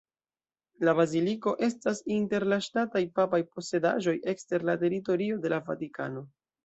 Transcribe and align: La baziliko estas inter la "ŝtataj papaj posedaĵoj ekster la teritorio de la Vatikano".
La 0.87 0.93
baziliko 0.99 1.51
estas 1.67 2.01
inter 2.15 2.45
la 2.53 2.59
"ŝtataj 2.67 3.03
papaj 3.19 3.41
posedaĵoj 3.57 4.17
ekster 4.35 4.67
la 4.71 4.77
teritorio 4.85 5.39
de 5.45 5.53
la 5.55 5.61
Vatikano". 5.69 6.27